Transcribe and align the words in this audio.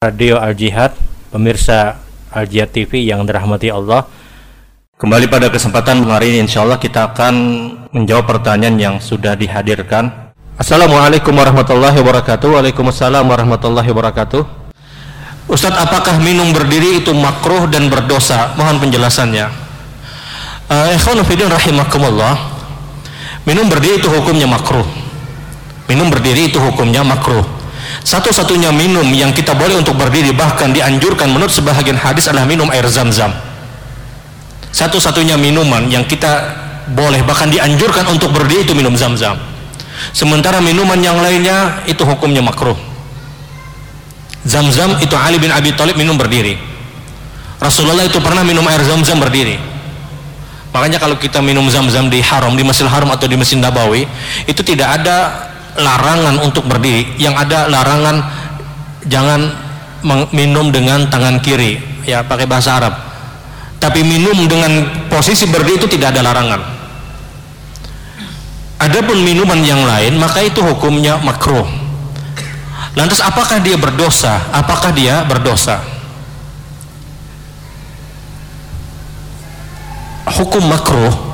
Radio 0.00 0.40
Al 0.40 0.56
Jihad, 0.56 0.96
pemirsa 1.28 2.00
Al 2.32 2.48
Jihad 2.48 2.72
TV 2.72 3.04
yang 3.04 3.20
dirahmati 3.28 3.68
Allah. 3.68 4.08
Kembali 4.96 5.28
pada 5.28 5.52
kesempatan 5.52 6.08
hari 6.08 6.32
ini 6.32 6.48
insya 6.48 6.64
Allah 6.64 6.80
kita 6.80 7.12
akan 7.12 7.34
menjawab 7.92 8.24
pertanyaan 8.24 8.80
yang 8.80 8.96
sudah 8.96 9.36
dihadirkan. 9.36 10.32
Assalamualaikum 10.56 11.36
warahmatullahi 11.36 12.00
wabarakatuh. 12.00 12.48
Waalaikumsalam 12.48 13.28
warahmatullahi 13.28 13.92
wabarakatuh. 13.92 14.40
Ustadz, 15.52 15.76
apakah 15.76 16.16
minum 16.16 16.48
berdiri 16.48 17.04
itu 17.04 17.12
makruh 17.12 17.68
dan 17.68 17.92
berdosa? 17.92 18.56
Mohon 18.56 18.80
penjelasannya. 18.80 19.52
Uh, 20.64 20.96
rahimakumullah. 21.44 22.40
Minum 23.44 23.68
berdiri 23.68 24.00
itu 24.00 24.08
hukumnya 24.08 24.48
makruh. 24.48 24.88
Minum 25.92 26.08
berdiri 26.08 26.48
itu 26.48 26.56
hukumnya 26.56 27.04
makruh 27.04 27.59
satu-satunya 28.02 28.72
minum 28.72 29.06
yang 29.12 29.34
kita 29.34 29.52
boleh 29.54 29.78
untuk 29.78 29.98
berdiri 29.98 30.32
bahkan 30.32 30.72
dianjurkan 30.72 31.30
menurut 31.30 31.52
sebahagian 31.52 31.98
hadis 31.98 32.30
adalah 32.30 32.46
minum 32.48 32.70
air 32.72 32.86
zam-zam. 32.88 33.34
Satu-satunya 34.70 35.34
minuman 35.34 35.90
yang 35.90 36.06
kita 36.06 36.54
boleh 36.90 37.22
bahkan 37.26 37.50
dianjurkan 37.50 38.06
untuk 38.10 38.30
berdiri 38.34 38.66
itu 38.66 38.74
minum 38.74 38.94
zam-zam. 38.94 39.36
Sementara 40.16 40.58
minuman 40.62 40.96
yang 40.98 41.18
lainnya 41.20 41.84
itu 41.84 42.02
hukumnya 42.06 42.40
makruh. 42.40 42.78
Zam-zam 44.46 44.96
itu 45.04 45.12
Ali 45.18 45.36
bin 45.36 45.52
Abi 45.52 45.76
Thalib 45.76 46.00
minum 46.00 46.16
berdiri. 46.16 46.56
Rasulullah 47.60 48.08
itu 48.08 48.16
pernah 48.24 48.40
minum 48.40 48.64
air 48.64 48.80
zam-zam 48.80 49.20
berdiri. 49.20 49.60
Makanya 50.70 51.02
kalau 51.02 51.18
kita 51.18 51.42
minum 51.42 51.66
zam-zam 51.68 52.06
di 52.08 52.22
haram, 52.22 52.54
di 52.54 52.62
Masjidil 52.62 52.88
Haram 52.88 53.10
atau 53.10 53.26
di 53.26 53.34
Masjid 53.34 53.58
Nabawi, 53.58 54.06
itu 54.46 54.62
tidak 54.62 55.02
ada 55.02 55.49
larangan 55.78 56.36
untuk 56.42 56.66
berdiri. 56.66 57.18
Yang 57.20 57.34
ada 57.46 57.70
larangan 57.70 58.16
jangan 59.06 59.40
minum 60.32 60.72
dengan 60.72 61.06
tangan 61.12 61.38
kiri 61.44 61.78
ya 62.06 62.24
pakai 62.24 62.46
bahasa 62.48 62.80
Arab. 62.80 62.94
Tapi 63.80 64.04
minum 64.04 64.44
dengan 64.48 65.06
posisi 65.08 65.48
berdiri 65.48 65.80
itu 65.80 65.88
tidak 65.88 66.16
ada 66.16 66.26
larangan. 66.26 66.60
Adapun 68.80 69.20
minuman 69.20 69.60
yang 69.60 69.84
lain 69.84 70.16
maka 70.16 70.40
itu 70.40 70.64
hukumnya 70.64 71.20
makruh. 71.20 71.68
Lantas 72.96 73.22
apakah 73.22 73.62
dia 73.62 73.78
berdosa? 73.78 74.40
Apakah 74.50 74.90
dia 74.90 75.22
berdosa? 75.28 75.78
Hukum 80.30 80.64
makruh 80.64 81.30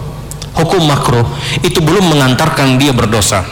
hukum 0.56 0.82
makruh 0.88 1.26
itu 1.60 1.78
belum 1.84 2.16
mengantarkan 2.16 2.80
dia 2.80 2.96
berdosa 2.96 3.44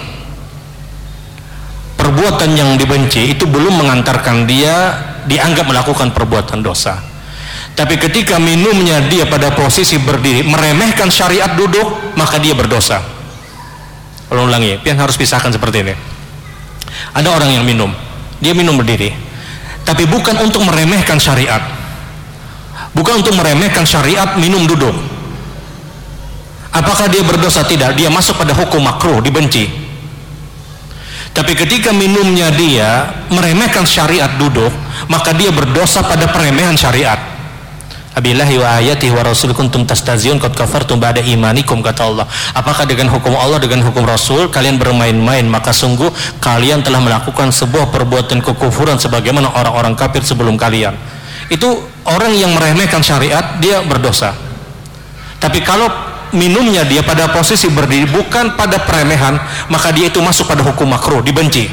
perbuatan 2.25 2.57
yang 2.57 2.81
dibenci 2.81 3.37
itu 3.37 3.45
belum 3.45 3.85
mengantarkan 3.85 4.49
dia 4.49 4.97
dianggap 5.29 5.69
melakukan 5.69 6.09
perbuatan 6.09 6.65
dosa. 6.65 6.97
Tapi 7.77 8.01
ketika 8.01 8.41
minumnya 8.41 9.05
dia 9.13 9.29
pada 9.29 9.53
posisi 9.53 10.01
berdiri 10.01 10.41
meremehkan 10.41 11.13
syariat 11.13 11.53
duduk 11.53 12.17
maka 12.17 12.41
dia 12.41 12.57
berdosa. 12.57 13.05
Ulang 14.33 14.49
ulangi 14.49 14.81
pian 14.81 14.97
harus 14.97 15.21
pisahkan 15.21 15.53
seperti 15.53 15.85
ini. 15.85 15.93
Ada 17.13 17.29
orang 17.29 17.61
yang 17.61 17.65
minum. 17.69 17.93
Dia 18.41 18.57
minum 18.57 18.81
berdiri. 18.81 19.13
Tapi 19.85 20.09
bukan 20.09 20.41
untuk 20.41 20.65
meremehkan 20.65 21.21
syariat. 21.21 21.61
Bukan 22.97 23.21
untuk 23.21 23.37
meremehkan 23.37 23.85
syariat 23.85 24.41
minum 24.41 24.65
duduk. 24.65 24.97
Apakah 26.73 27.05
dia 27.13 27.21
berdosa? 27.21 27.69
Tidak. 27.69 27.93
Dia 28.01 28.09
masuk 28.09 28.41
pada 28.41 28.57
hukum 28.57 28.81
makruh 28.81 29.21
dibenci 29.21 29.84
tapi 31.35 31.59
ketika 31.59 31.91
minumnya 31.91 32.47
dia 32.55 33.11
meremehkan 33.27 33.83
syariat 33.83 34.31
duduk, 34.39 34.71
maka 35.11 35.35
dia 35.35 35.51
berdosa 35.51 36.07
pada 36.07 36.31
peremehan 36.31 36.79
syariat. 36.79 37.19
Abillahi 38.15 38.63
wa 38.63 38.79
ayatihi 38.79 39.11
wa 39.11 39.27
rasul 39.27 39.51
kuntum 39.51 39.83
tastaziyun 39.83 40.39
qad 40.39 40.55
kafartum 40.55 41.03
ba'da 41.03 41.19
imanikum 41.19 41.83
kata 41.83 42.07
Allah. 42.07 42.31
Apakah 42.55 42.87
dengan 42.87 43.11
hukum 43.11 43.35
Allah 43.35 43.59
dengan 43.59 43.83
hukum 43.83 44.07
Rasul 44.07 44.47
kalian 44.55 44.79
bermain-main 44.79 45.43
maka 45.51 45.75
sungguh 45.75 46.15
kalian 46.39 46.87
telah 46.87 47.03
melakukan 47.03 47.51
sebuah 47.51 47.91
perbuatan 47.91 48.39
kekufuran 48.39 49.03
sebagaimana 49.03 49.51
orang-orang 49.59 49.99
kafir 49.99 50.23
sebelum 50.23 50.55
kalian. 50.55 50.95
Itu 51.51 51.83
orang 52.07 52.39
yang 52.39 52.55
meremehkan 52.55 53.03
syariat 53.03 53.59
dia 53.59 53.83
berdosa. 53.83 54.31
Tapi 55.43 55.59
kalau 55.67 55.91
minumnya 56.35 56.83
dia 56.85 57.01
pada 57.01 57.31
posisi 57.31 57.71
berdiri 57.71 58.11
bukan 58.11 58.59
pada 58.59 58.83
peremehan 58.83 59.39
maka 59.71 59.95
dia 59.95 60.11
itu 60.11 60.19
masuk 60.19 60.51
pada 60.51 60.67
hukum 60.67 60.91
makruh 60.91 61.23
dibenci. 61.23 61.71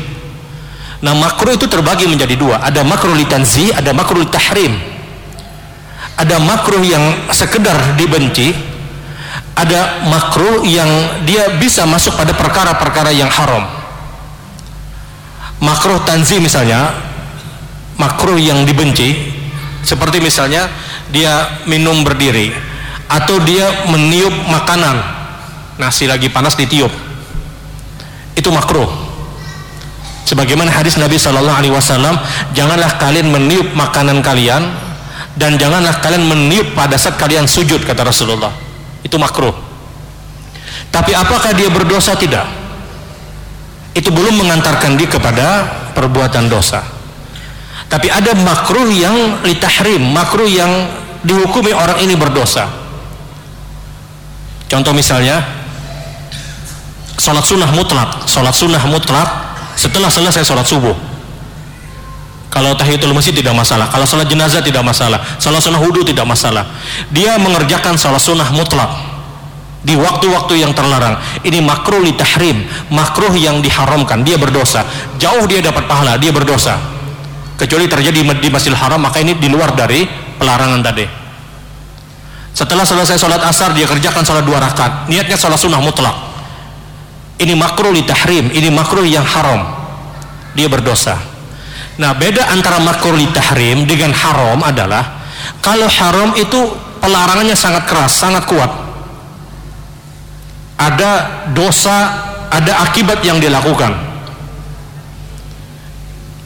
Nah 1.02 1.18
makruh 1.18 1.58
itu 1.58 1.66
terbagi 1.66 2.06
menjadi 2.06 2.38
dua. 2.38 2.62
Ada 2.62 2.86
makruh 2.86 3.18
litanzi 3.18 3.74
ada 3.74 3.92
makruh 3.92 4.24
tahrim. 4.30 4.78
Ada 6.16 6.38
makruh 6.38 6.86
yang 6.86 7.34
sekedar 7.34 7.98
dibenci 7.98 8.54
ada 9.58 10.06
makruh 10.08 10.64
yang 10.64 10.90
dia 11.28 11.60
bisa 11.60 11.86
masuk 11.86 12.16
pada 12.16 12.34
perkara-perkara 12.34 13.12
yang 13.12 13.30
haram. 13.30 13.68
Makruh 15.62 16.02
tanzi 16.06 16.42
misalnya 16.42 16.90
makruh 18.02 18.38
yang 18.42 18.66
dibenci 18.66 19.14
seperti 19.86 20.18
misalnya 20.18 20.66
dia 21.14 21.62
minum 21.70 22.02
berdiri 22.02 22.71
atau 23.12 23.44
dia 23.44 23.68
meniup 23.92 24.32
makanan. 24.48 25.04
Nasi 25.76 26.08
lagi 26.08 26.32
panas 26.32 26.56
ditiup. 26.56 26.92
Itu 28.40 28.48
makruh. 28.56 28.88
Sebagaimana 30.24 30.72
hadis 30.72 30.96
Nabi 30.96 31.20
Shallallahu 31.20 31.58
Alaihi 31.60 31.76
Wasallam 31.76 32.16
janganlah 32.56 32.96
kalian 32.96 33.28
meniup 33.28 33.76
makanan 33.76 34.24
kalian 34.24 34.64
dan 35.36 35.60
janganlah 35.60 36.00
kalian 36.00 36.24
meniup 36.24 36.72
pada 36.72 36.96
saat 36.96 37.20
kalian 37.20 37.52
sujud 37.52 37.84
kata 37.84 38.08
Rasulullah. 38.08 38.56
Itu 39.04 39.20
makruh. 39.20 39.52
Tapi 40.88 41.12
apakah 41.12 41.52
dia 41.52 41.68
berdosa? 41.68 42.16
Tidak. 42.16 42.64
Itu 43.92 44.08
belum 44.08 44.40
mengantarkan 44.40 44.96
dia 44.96 45.12
kepada 45.12 45.48
perbuatan 45.92 46.48
dosa. 46.48 46.80
Tapi 47.92 48.08
ada 48.08 48.32
makruh 48.40 48.88
yang 48.88 49.44
litahrim 49.44 50.00
makruh 50.16 50.48
yang 50.48 50.72
dihukumi 51.28 51.76
orang 51.76 52.00
ini 52.00 52.16
berdosa 52.16 52.81
Contoh 54.72 54.96
misalnya 54.96 55.44
sholat 57.20 57.44
sunnah 57.44 57.68
mutlak, 57.76 58.24
sholat 58.24 58.56
sunnah 58.56 58.80
mutlak 58.88 59.28
setelah 59.76 60.08
selesai 60.08 60.48
sholat 60.48 60.64
subuh. 60.64 60.96
Kalau 62.48 62.72
tahiyatul 62.80 63.12
masjid 63.12 63.36
tidak 63.36 63.52
masalah, 63.52 63.92
kalau 63.92 64.08
sholat 64.08 64.32
jenazah 64.32 64.64
tidak 64.64 64.80
masalah, 64.88 65.20
sholat 65.44 65.59
sunnah 65.59 65.84
wudhu 65.84 66.08
tidak 66.08 66.24
masalah. 66.24 66.64
Dia 67.12 67.36
mengerjakan 67.36 68.00
sholat 68.00 68.24
sunnah 68.24 68.48
mutlak 68.56 68.88
di 69.84 69.92
waktu-waktu 70.00 70.64
yang 70.64 70.72
terlarang. 70.72 71.20
Ini 71.44 71.59
makruh 71.59 72.00
li 72.00 72.16
tahrim, 72.16 72.64
makruh 72.96 73.36
yang 73.36 73.59
diharamkan, 73.59 74.24
dia 74.24 74.40
berdosa. 74.40 74.88
Jauh 75.20 75.52
dia 75.52 75.59
dapat 75.59 75.84
pahala, 75.84 76.16
dia 76.16 76.32
berdosa. 76.32 76.80
Kecuali 77.59 77.92
terjadi 77.92 78.24
di 78.24 78.48
Masjidil 78.48 78.80
Haram, 78.80 79.03
maka 79.03 79.20
ini 79.20 79.36
di 79.36 79.52
luar 79.52 79.76
dari 79.76 80.08
pelarangan 80.40 80.80
tadi. 80.80 81.21
Setelah 82.52 82.84
selesai 82.84 83.16
sholat 83.16 83.40
asar 83.48 83.72
dia 83.72 83.88
kerjakan 83.88 84.28
sholat 84.28 84.44
dua 84.44 84.60
rakaat. 84.60 85.08
Niatnya 85.08 85.40
sholat 85.40 85.60
sunnah 85.60 85.80
mutlak. 85.80 86.14
Ini 87.42 87.58
makruh 87.58 87.90
li 87.90 88.06
tahrim, 88.06 88.52
ini 88.54 88.70
makruh 88.70 89.08
yang 89.08 89.26
haram. 89.26 89.66
Dia 90.54 90.68
berdosa. 90.68 91.18
Nah 91.98 92.12
beda 92.14 92.52
antara 92.52 92.78
makruh 92.78 93.16
li 93.16 93.26
tahrim 93.32 93.88
dengan 93.88 94.12
haram 94.14 94.60
adalah 94.62 95.24
kalau 95.64 95.88
haram 95.90 96.36
itu 96.38 96.60
pelarangannya 97.02 97.56
sangat 97.58 97.88
keras, 97.88 98.14
sangat 98.14 98.46
kuat. 98.46 98.70
Ada 100.78 101.12
dosa, 101.56 101.97
ada 102.52 102.84
akibat 102.84 103.24
yang 103.24 103.40
dilakukan. 103.40 103.96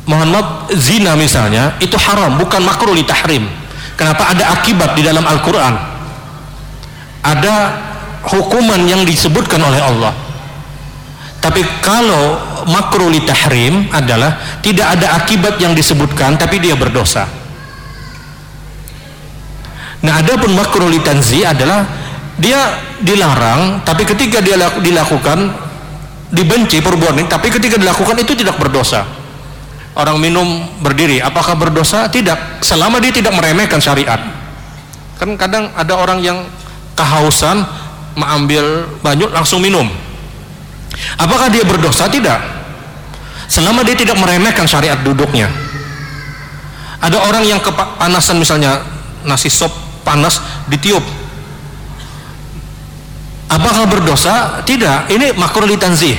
Muhammad 0.05 0.69
zina 0.77 1.17
misalnya 1.17 1.73
itu 1.81 1.97
haram, 1.97 2.37
bukan 2.37 2.61
makruh 2.61 2.93
li 2.93 3.01
tahrim. 3.01 3.49
Kenapa 3.97 4.31
ada 4.31 4.53
akibat 4.53 4.93
di 4.93 5.01
dalam 5.01 5.23
Al-Quran? 5.23 5.94
Ada 7.25 7.55
hukuman 8.29 8.81
yang 8.85 9.01
disebutkan 9.01 9.57
oleh 9.57 9.81
Allah. 9.81 10.13
Tapi 11.41 11.61
kalau 11.81 12.41
makruh 12.65 13.13
tahrim 13.21 13.85
adalah 13.93 14.57
tidak 14.65 14.97
ada 14.97 15.21
akibat 15.21 15.61
yang 15.61 15.77
disebutkan 15.77 16.37
tapi 16.37 16.57
dia 16.57 16.73
berdosa. 16.73 17.29
Nah 20.01 20.21
adapun 20.21 20.53
makruh 20.57 20.89
tanzi 21.01 21.45
adalah 21.45 21.85
dia 22.41 22.77
dilarang 23.01 23.85
tapi 23.85 24.05
ketika 24.09 24.41
dia 24.41 24.57
dilakukan 24.81 25.53
dibenci 26.33 26.81
perbuatan 26.81 27.29
tapi 27.29 27.53
ketika 27.53 27.77
dilakukan 27.77 28.17
itu 28.21 28.33
tidak 28.33 28.57
berdosa. 28.57 29.05
Orang 29.95 30.19
minum 30.19 30.65
berdiri 30.83 31.23
apakah 31.23 31.55
berdosa? 31.55 32.09
Tidak 32.09 32.59
selama 32.65 32.99
dia 32.99 33.13
tidak 33.15 33.37
meremehkan 33.37 33.79
syariat. 33.79 34.19
Kan 35.15 35.39
kadang 35.39 35.71
ada 35.77 35.93
orang 35.95 36.19
yang 36.19 36.43
kehausan 36.95 37.63
mengambil 38.15 38.87
banyu 39.03 39.27
langsung 39.29 39.59
minum 39.59 39.87
apakah 41.19 41.51
dia 41.51 41.67
berdosa 41.67 42.07
tidak 42.07 42.39
selama 43.45 43.83
dia 43.83 43.93
tidak 43.99 44.15
meremehkan 44.17 44.65
syariat 44.65 44.97
duduknya 45.03 45.51
Ada 47.05 47.21
orang 47.21 47.45
yang 47.45 47.61
kepanasan 47.61 48.41
misalnya 48.41 48.81
nasi 49.29 49.45
sop 49.45 49.69
panas 50.01 50.41
ditiup. 50.65 51.05
Apakah 53.45 53.85
berdosa? 53.85 54.65
Tidak. 54.65 55.13
Ini 55.13 55.37
makruh 55.37 55.69
litanzih. 55.69 56.17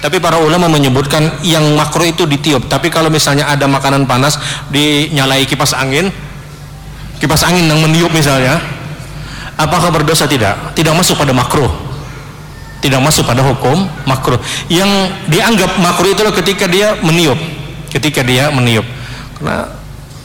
Tapi 0.00 0.16
para 0.16 0.40
ulama 0.40 0.72
menyebutkan 0.72 1.44
yang 1.44 1.64
makruh 1.76 2.08
itu 2.08 2.24
ditiup. 2.24 2.64
Tapi 2.64 2.88
kalau 2.88 3.12
misalnya 3.12 3.52
ada 3.52 3.68
makanan 3.68 4.08
panas 4.08 4.40
dinyalai 4.72 5.44
kipas 5.44 5.76
angin, 5.76 6.08
kipas 7.20 7.44
angin 7.44 7.68
yang 7.68 7.84
meniup 7.84 8.08
misalnya, 8.08 8.56
apakah 9.60 9.92
berdosa? 9.92 10.24
Tidak. 10.24 10.72
Tidak 10.72 10.94
masuk 10.96 11.20
pada 11.20 11.36
makruh. 11.36 11.68
Tidak 12.80 12.96
masuk 12.96 13.28
pada 13.28 13.44
hukum 13.44 13.84
makruh. 14.08 14.40
Yang 14.72 15.12
dianggap 15.28 15.76
makruh 15.76 16.16
itu 16.16 16.22
ketika 16.40 16.64
dia 16.64 16.96
meniup. 17.04 17.36
Ketika 17.92 18.24
dia 18.24 18.48
meniup. 18.48 18.88
Karena 19.36 19.68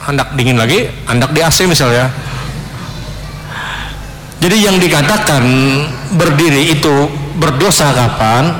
hendak 0.07 0.31
dingin 0.39 0.55
lagi, 0.55 0.87
hendak 1.09 1.35
di 1.35 1.43
AC 1.43 1.67
misalnya. 1.67 2.07
Jadi 4.39 4.57
yang 4.61 4.77
dikatakan 4.77 5.43
berdiri 6.15 6.77
itu 6.77 7.09
berdosa 7.35 7.91
kapan? 7.91 8.53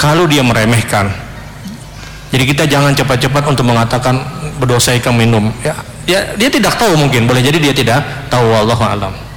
Kalau 0.00 0.24
dia 0.24 0.40
meremehkan. 0.40 1.10
Jadi 2.30 2.44
kita 2.46 2.64
jangan 2.70 2.94
cepat-cepat 2.94 3.42
untuk 3.50 3.66
mengatakan 3.66 4.22
berdosa 4.62 4.94
ikan 5.02 5.18
minum. 5.18 5.50
Ya, 5.66 5.74
ya 6.06 6.20
dia 6.38 6.46
tidak 6.46 6.78
tahu 6.78 6.94
mungkin, 6.94 7.26
boleh 7.26 7.42
jadi 7.42 7.58
dia 7.58 7.74
tidak 7.74 8.30
tahu 8.30 8.46
Allah 8.54 8.78
alam. 8.78 9.29